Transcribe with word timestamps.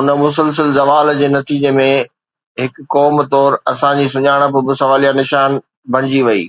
ان 0.00 0.08
مسلسل 0.22 0.72
زوال 0.78 1.10
جي 1.20 1.30
نتيجي 1.36 1.72
۾ 1.78 1.86
هڪ 2.64 2.84
قوم 2.96 3.24
طور 3.36 3.58
اسان 3.74 3.98
جي 4.02 4.06
سڃاڻپ 4.16 4.62
به 4.68 4.78
سواليا 4.82 5.12
نشان 5.22 5.60
بڻجي 5.96 6.22
وئي 6.28 6.46